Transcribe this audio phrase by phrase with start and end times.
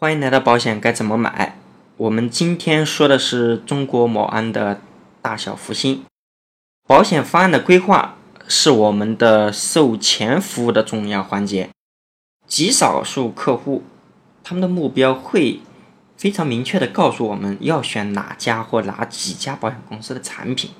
[0.00, 1.58] 欢迎来到保险该怎么买？
[1.96, 4.80] 我们今天说的是中国某安的
[5.20, 6.04] 大小福星
[6.86, 8.14] 保险方案的规划，
[8.46, 11.70] 是我们的售前服务的重要环节。
[12.46, 13.82] 极少数客户，
[14.44, 15.58] 他们的目标会
[16.16, 20.70] 非常明确的告诉我们要选哪家或哪几家保险公司的产品。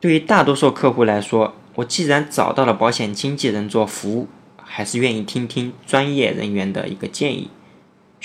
[0.00, 4.28] 对于大多数客户来说，我既然找到了保险经纪人做服务，
[4.62, 7.50] 还是愿意听听专业人员的一个建议。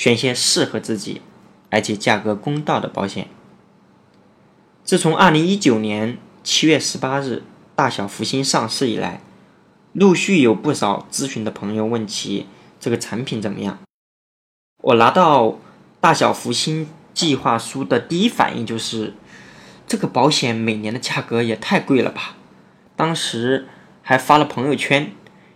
[0.01, 1.21] 选些适合自己，
[1.69, 3.27] 而且价格公道的保险。
[4.83, 7.43] 自从二零一九年七月十八日
[7.75, 9.21] 大小福星上市以来，
[9.93, 12.47] 陆续有不少咨询的朋友问起
[12.79, 13.77] 这个产品怎么样。
[14.81, 15.59] 我拿到
[15.99, 19.13] 大小福星计划书的第一反应就是，
[19.85, 22.35] 这个保险每年的价格也太贵了吧！
[22.95, 23.67] 当时
[24.01, 25.11] 还发了朋友圈，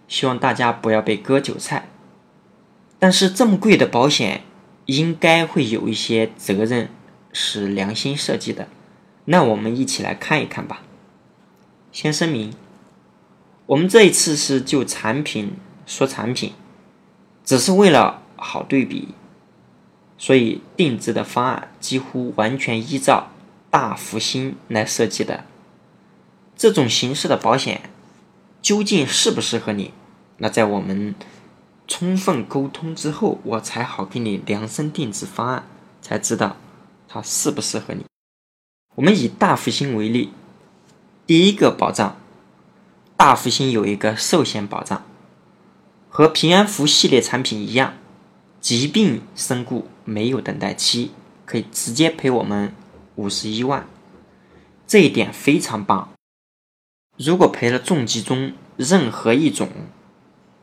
[0.07, 1.89] 希望大家不要被割韭菜。
[2.97, 4.41] 但是这么贵的保险，
[4.85, 6.89] 应该会有一些责任
[7.33, 8.67] 是良心设计的，
[9.25, 10.81] 那我们一起来看一看吧。
[11.91, 12.53] 先声明，
[13.65, 15.53] 我们这一次是就产品
[15.85, 16.53] 说产品，
[17.43, 19.09] 只是为了好对比，
[20.17, 23.31] 所以定制的方案几乎完全依照
[23.69, 25.43] 大福星来设计的。
[26.55, 27.81] 这种形式的保险
[28.61, 29.91] 究竟适不适合你？
[30.37, 31.13] 那在我们。
[31.87, 35.67] 充分沟通之后，我才好给你量身定制方案，
[36.01, 36.57] 才知道
[37.07, 38.03] 它适不适合你。
[38.95, 40.31] 我们以大福星为例，
[41.27, 42.17] 第一个保障，
[43.15, 45.03] 大福星有一个寿险保障，
[46.09, 47.93] 和平安福系列产品一样，
[48.59, 51.11] 疾病身故没有等待期，
[51.45, 52.73] 可以直接赔我们
[53.15, 53.87] 五十一万，
[54.87, 56.09] 这一点非常棒。
[57.17, 59.69] 如果赔了重疾中任何一种，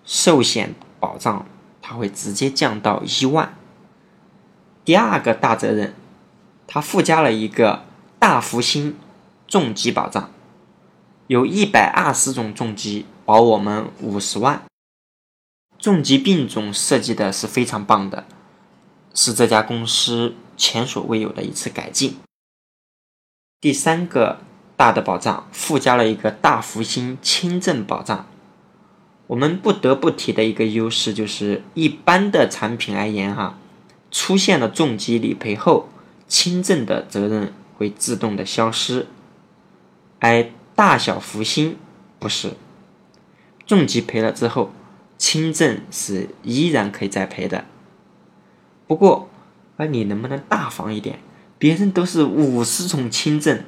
[0.04, 0.74] 寿险。
[1.02, 1.44] 保障
[1.82, 3.56] 它会直接降到一万。
[4.84, 5.94] 第二个大责任，
[6.68, 7.84] 它附加了一个
[8.20, 8.96] 大福星
[9.48, 10.30] 重疾保障，
[11.26, 14.62] 有一百二十种重疾保我们五十万。
[15.76, 18.24] 重疾病种设计的是非常棒的，
[19.12, 22.18] 是这家公司前所未有的一次改进。
[23.60, 24.38] 第三个
[24.76, 28.26] 大的保障附加了一个大福星轻症保障。
[29.28, 33.58] 我们不得不提的一个优势就是，一般的产品而言，哈，
[34.10, 35.88] 出现了重疾理赔后，
[36.28, 39.06] 轻症的责任会自动的消失，
[40.18, 41.76] 而大小福星
[42.18, 42.54] 不是，
[43.66, 44.72] 重疾赔了之后，
[45.16, 47.64] 轻症是依然可以再赔的。
[48.86, 49.30] 不过，
[49.76, 51.20] 而你能不能大方一点？
[51.58, 53.62] 别人都是五十种轻症，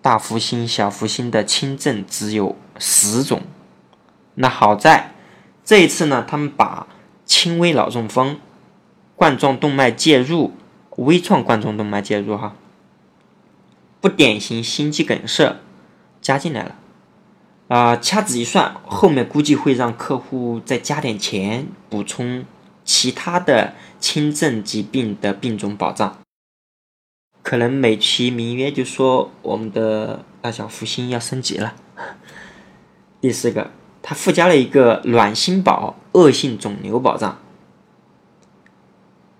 [0.00, 3.42] 大福星、小福星的轻症只有十种。
[4.34, 5.12] 那好在
[5.64, 6.86] 这一次呢，他们把
[7.24, 8.38] 轻微脑中风、
[9.16, 10.52] 冠状动脉介入、
[10.96, 12.54] 微创冠状动脉介入哈，
[14.00, 15.56] 不典型心肌梗塞
[16.20, 16.76] 加进来了。
[17.68, 22.44] 啊，掐指一算，后面估计会让客户再加点钱补充
[22.84, 26.18] 其他的轻症疾病的病种保障。
[27.42, 31.74] 可能美其名曰就说我们的大小福星要升级了。
[33.22, 33.70] 第四个。
[34.06, 37.38] 它附加了一个卵心保恶性肿瘤保障。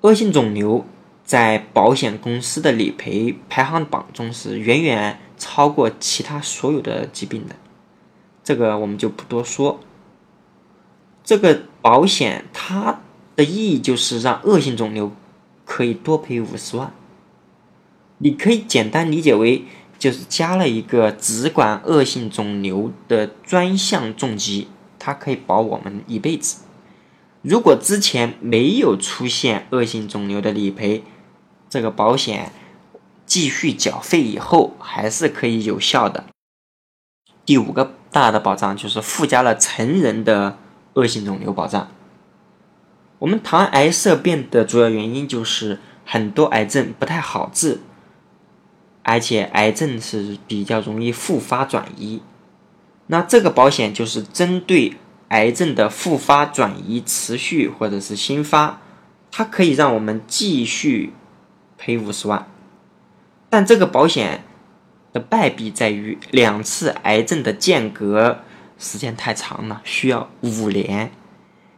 [0.00, 0.86] 恶性肿瘤
[1.22, 7.54] 在保险公司的理赔排行榜中是远远超过其他所有的疾病的，
[8.42, 9.80] 这个我们就不多说。
[11.22, 13.02] 这个保险它
[13.36, 15.12] 的意义就是让恶性肿瘤
[15.66, 16.90] 可以多赔五十万，
[18.16, 19.66] 你可以简单理解为。
[19.98, 24.68] 就是加了一个只管恶性肿瘤的专项重疾，
[24.98, 26.62] 它可以保我们一辈子。
[27.42, 31.04] 如果之前没有出现恶性肿瘤的理赔，
[31.68, 32.52] 这个保险
[33.26, 36.24] 继续缴费以后还是可以有效的。
[37.44, 40.56] 第五个大的保障就是附加了成人的
[40.94, 41.88] 恶性肿瘤保障。
[43.18, 47.80] 我们谈癌色变的主要原因就是很多癌症不太好治。
[49.04, 52.20] 而且癌症是比较容易复发转移，
[53.06, 54.96] 那这个保险就是针对
[55.28, 58.80] 癌症的复发转移、持续或者是新发，
[59.30, 61.12] 它可以让我们继续
[61.76, 62.48] 赔五十万。
[63.50, 64.42] 但这个保险
[65.12, 68.40] 的败笔在于两次癌症的间隔
[68.78, 71.12] 时间太长了，需要五年。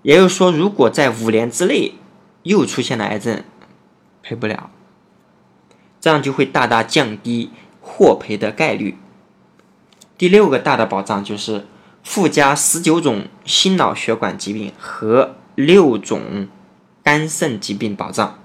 [0.03, 1.95] 也就是说，如果在五年之内
[2.45, 3.43] 又出现了癌症，
[4.23, 4.71] 赔不了。
[6.07, 7.51] 这样就会大大降低
[7.81, 8.97] 获赔的概率。
[10.17, 11.67] 第六个大的保障就是
[12.05, 16.47] 附加十九种心脑血管疾病和六种
[17.03, 18.39] 肝肾疾病保障。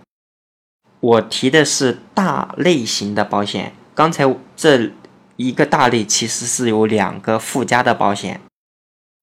[1.02, 4.90] 我提的是大类型的保险，刚才这
[5.36, 8.42] 一个大类其实是有两个附加的保险。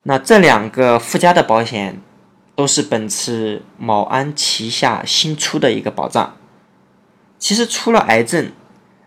[0.04, 2.00] 那这两个附加的保险
[2.54, 6.37] 都是本次某安旗下新出的一个保障。
[7.38, 8.52] 其实除了癌症，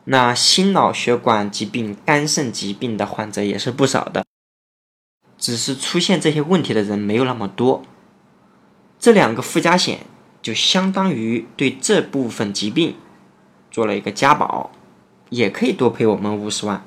[0.05, 4.25] 那心脑血管疾病、肝肾疾病的患者也是不少的，
[5.37, 7.83] 只是出现这些问题的人没有那么多。
[8.99, 10.05] 这两个附加险
[10.41, 12.95] 就相当于对这部分疾病
[13.69, 14.71] 做了一个加保，
[15.29, 16.83] 也可以多赔我们五十万。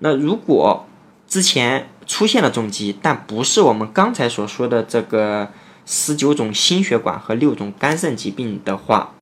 [0.00, 0.86] 那如果
[1.28, 5.52] 之前出现了重疾，但不是我们刚才所说的这个
[5.86, 9.14] 十九种心血管和六种肝肾疾病的话，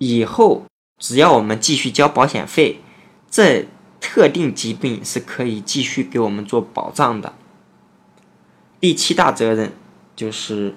[0.00, 0.64] 以后。
[1.02, 2.78] 只要我们继续交保险费，
[3.30, 3.64] 这
[4.02, 7.32] 特定疾病是可以继续给我们做保障的。
[8.78, 9.72] 第七大责任
[10.14, 10.74] 就是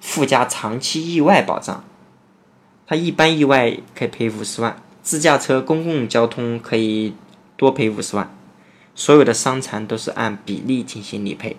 [0.00, 1.84] 附加长期意外保障，
[2.86, 7.12] 它一般意外可以赔五十万，自驾车、公共交通可以
[7.58, 8.34] 多赔五十万，
[8.94, 11.58] 所有的伤残都是按比例进行理赔。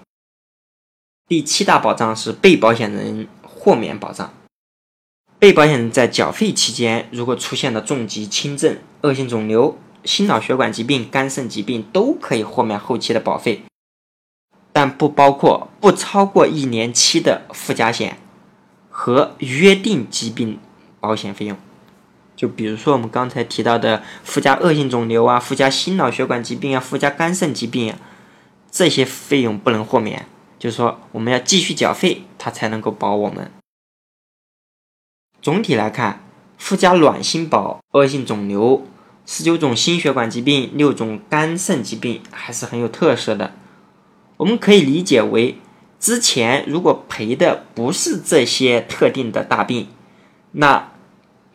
[1.28, 4.34] 第七大保障是被保险人豁免保障。
[5.40, 13.62] 被保险人在缴费期间，如果出现了重疾、轻症、恶性肿瘤、心脑血管疾病、肝肾疾病，都可以豁免后期的保费，
[14.74, 18.18] 但不包括不超过一年期的附加险
[18.90, 20.58] 和约定疾病
[21.00, 21.56] 保险费用。
[22.36, 28.00] 就比如说我们刚才提到的附加恶性肿瘤啊、附加心脑血管疾病啊、附加肝肾疾病啊，
[28.72, 30.26] 这些费用不能豁免，
[30.58, 33.52] 就是说我们要继续缴费，它才能够保我们。
[35.42, 36.24] 总体来看，
[36.58, 38.86] 附加卵心保、恶性肿瘤、
[39.26, 43.54] 十九种心血管疾病、六种肝肾疾病还是很有特色的。
[44.38, 45.58] 我们可以理解为，
[46.00, 49.88] 之前如果赔的不是这些特定的大病，
[50.54, 50.92] 那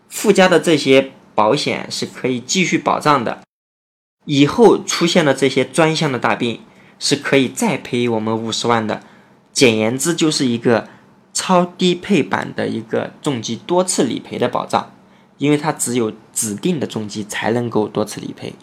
[0.09, 3.43] 附加的这些保险是可以继续保障的。
[4.25, 6.61] 以后出现了这些专项的大病，
[6.99, 9.03] 是可以再赔我们五十万的。
[9.53, 10.89] 简言之，就是一个。
[11.43, 14.93] 超低配版的一个重疾多次理赔的保障，
[15.39, 18.55] 因为它只有指定的重疾才能够多次理赔。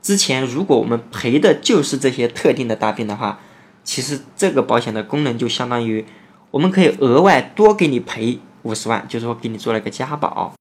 [0.00, 3.40] 之前如果我们赔的就是这些特定的大病的话，
[3.84, 6.06] 其实这个保险的功能就相当于
[6.52, 10.54] 我们可以额外多给你赔五十万，就是说给你做了一个加保。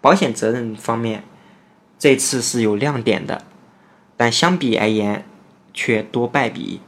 [0.00, 1.24] 保险责任方面，
[1.98, 3.42] 这次是有亮点的，
[4.16, 5.26] 但相比而言
[5.72, 6.80] 却多败笔。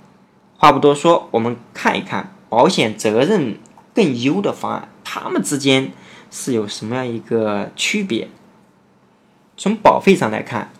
[0.56, 2.35] 话不多说，我们看一看。
[2.48, 3.58] 保险责任
[3.94, 5.92] 更优的方案，它们之间
[6.30, 8.28] 是有什么样一个区别？
[9.56, 10.70] 从保费上来看，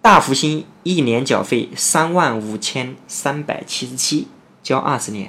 [0.00, 4.28] 大福星一年缴费三万五千三百七十七，
[4.62, 5.28] 交二十年；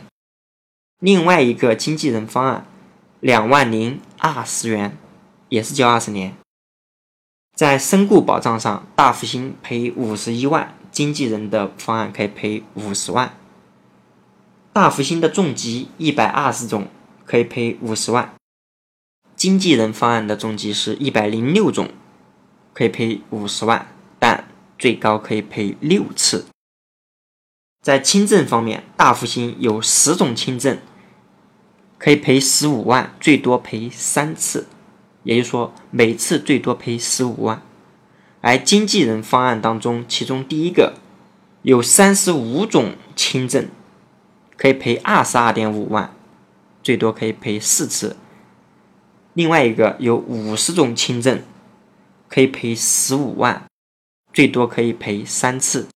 [0.99, 2.65] 另外一个经纪人方案
[3.19, 4.97] 两万零二十元，
[5.49, 6.35] 也是交二十年。
[7.53, 13.33] 在身故保障上，大福星赔五十一万，经纪人的方案可以赔五十万。
[14.75, 16.89] 大福星的重疾一百二十种，
[17.23, 18.35] 可以赔五十万；
[19.33, 21.91] 经纪人方案的重疾是一百零六种，
[22.73, 23.87] 可以赔五十万，
[24.19, 26.47] 但最高可以赔六次。
[27.81, 30.77] 在轻症方面，大福星有十种轻症，
[31.97, 34.67] 可以赔十五万，最多赔三次，
[35.23, 37.61] 也就是说每次最多赔十五万。
[38.41, 40.95] 而经纪人方案当中，其中第一个
[41.61, 43.69] 有三十五种轻症。
[44.57, 46.13] 可以赔二十二点五万，
[46.81, 48.15] 最多可以赔四次。
[49.33, 51.41] 另外一个有五十种轻症，
[52.29, 53.65] 可以赔十五万，
[54.31, 55.87] 最多可以赔三次。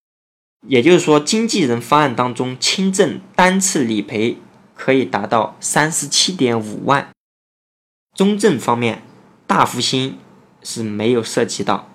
[0.68, 4.38] 也就是说，经纪人方案当中轻症单次理赔
[4.75, 7.10] 可以达到三十七点五万。
[8.13, 9.01] 中症方面，
[9.48, 10.18] 大福星
[10.62, 11.88] 是没有涉及到，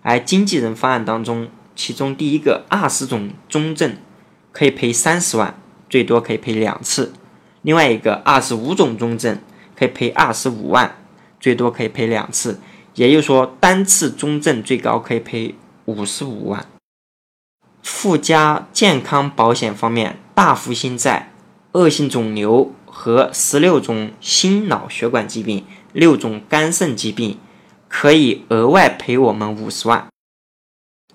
[0.00, 3.98] 而经纪人方案当中，其中第一个二十种中症
[4.50, 5.60] 可以赔三十万。
[5.96, 7.14] 最多可以赔两次，
[7.62, 9.38] 另外一个二十五种中症
[9.74, 10.94] 可以赔二十五万，
[11.40, 12.60] 最多可以赔两次，
[12.96, 15.54] 也就是说单次中症最高可以赔
[15.86, 16.66] 五十五万。
[17.82, 21.32] 附加健康保险方面，大福星在
[21.72, 27.38] 恶性肿瘤和十六种心脑血管疾病、六种肝肾疾病
[27.88, 30.06] 可以额外赔我们五十万，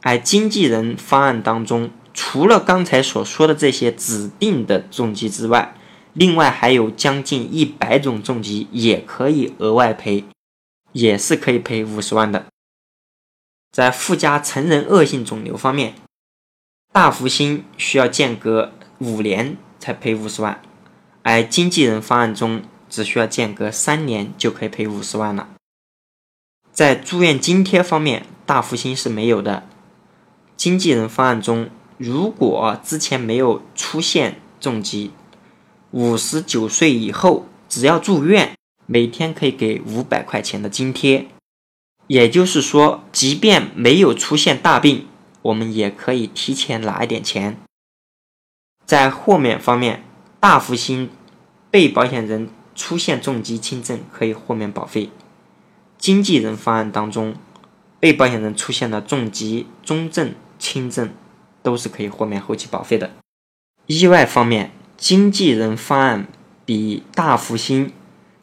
[0.01, 1.91] 而经纪人方案当中。
[2.13, 5.75] 除了刚才所说的这些指定的重疾之外，
[6.13, 10.25] 另外还有将近一百种重疾也可以额外赔，
[10.91, 12.45] 也是可以赔五十万的。
[13.71, 15.95] 在附加成人恶性肿瘤方面，
[16.91, 20.61] 大福星需要间隔五年才赔五十万，
[21.23, 25.47] 而经纪人方案中只需要间隔三年就可以赔五十万了。
[26.73, 29.67] 在住院津贴方面，大福星是没有的。
[30.57, 31.69] 经纪人方案中，
[32.03, 35.11] 如果之前没有出现重疾，
[35.91, 41.27] 五十九岁以后只要住院，每天可以给五百块钱的津贴。
[42.07, 45.05] 也就是说，即便没有出现大病，
[45.43, 47.55] 我们也可以提前拿一点钱。
[48.83, 50.03] 在豁免方面，
[50.39, 51.07] 大福星
[51.69, 55.11] 被保险人出现重疾轻症可以豁免保费。
[55.99, 57.35] 经纪人方案当中，
[57.99, 61.11] 被保险人出现了重疾、中症、轻症，
[61.61, 63.11] 都是可以豁免后期保费的。
[63.87, 66.27] 意外方面，经纪人方案
[66.65, 67.91] 比大福星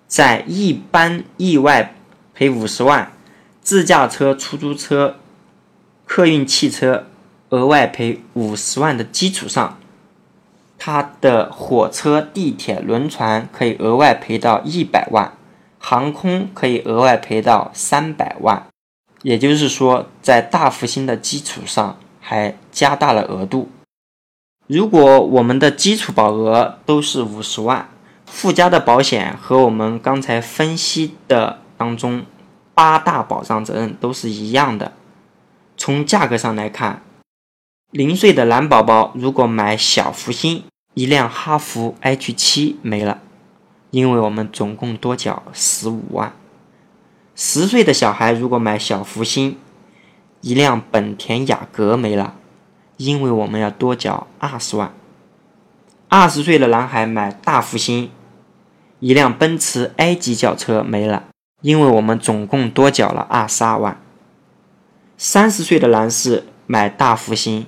[0.06, 1.94] 在一般意外
[2.34, 3.12] 赔五十万，
[3.60, 5.16] 自驾车、出租车、
[6.04, 7.06] 客运汽车
[7.50, 9.78] 额外赔五十万的基础上，
[10.78, 15.32] 它的火车、地铁、轮船可以额外赔到一百万。
[15.80, 18.66] 航空可以额外赔到三百万，
[19.22, 21.96] 也就是说，在大福星的基础上
[22.28, 23.70] 还加大了额度。
[24.66, 27.88] 如果我们的基础保额都是五十万，
[28.26, 32.26] 附加的保险和我们刚才分析的当中
[32.74, 34.92] 八大保障责任都是一样的。
[35.78, 37.00] 从价格上来看，
[37.92, 43.20] 零岁的男宝宝如果买小福星，一辆哈弗 H 七没了。
[43.90, 46.34] 因为我们总共多缴十五万，
[47.34, 49.56] 十岁的小孩如果买小福星，
[50.40, 52.34] 一辆本田雅阁没了，
[52.96, 54.92] 因为我们要多缴二十万。
[56.08, 58.10] 二十岁的男孩买大福星，
[59.00, 61.24] 一辆奔驰 A 级轿车没了，
[61.62, 64.00] 因为我们总共多缴了二十二万。
[65.16, 67.66] 三十岁的男士买大福星，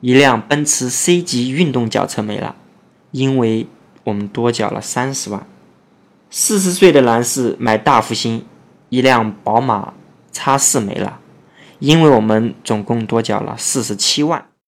[0.00, 2.56] 一辆奔驰 C 级运动轿车没了，
[3.12, 3.66] 因为。
[4.06, 5.44] 我们多缴了三十万。
[6.30, 8.46] 四十岁的男士买大复兴，
[8.88, 9.94] 一辆宝马
[10.30, 11.18] 叉四没了，
[11.78, 14.46] 因为我们总共多缴了四十七万。